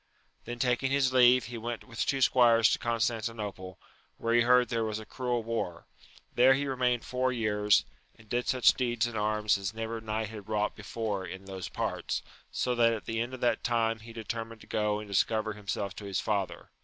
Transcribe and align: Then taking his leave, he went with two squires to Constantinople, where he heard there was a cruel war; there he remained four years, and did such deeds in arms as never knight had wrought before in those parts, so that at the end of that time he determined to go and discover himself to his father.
Then 0.45 0.57
taking 0.57 0.89
his 0.89 1.13
leave, 1.13 1.45
he 1.45 1.59
went 1.59 1.83
with 1.83 2.03
two 2.03 2.21
squires 2.21 2.71
to 2.71 2.79
Constantinople, 2.79 3.77
where 4.17 4.33
he 4.33 4.41
heard 4.41 4.69
there 4.69 4.83
was 4.83 4.97
a 4.97 5.05
cruel 5.05 5.43
war; 5.43 5.85
there 6.33 6.55
he 6.55 6.65
remained 6.65 7.05
four 7.05 7.31
years, 7.31 7.85
and 8.15 8.27
did 8.27 8.47
such 8.47 8.73
deeds 8.73 9.05
in 9.05 9.15
arms 9.15 9.59
as 9.59 9.75
never 9.75 10.01
knight 10.01 10.29
had 10.29 10.49
wrought 10.49 10.75
before 10.75 11.23
in 11.23 11.45
those 11.45 11.69
parts, 11.69 12.23
so 12.51 12.73
that 12.73 12.93
at 12.93 13.05
the 13.05 13.21
end 13.21 13.35
of 13.35 13.41
that 13.41 13.63
time 13.63 13.99
he 13.99 14.11
determined 14.11 14.61
to 14.61 14.65
go 14.65 14.97
and 14.97 15.07
discover 15.07 15.53
himself 15.53 15.95
to 15.97 16.05
his 16.05 16.19
father. 16.19 16.71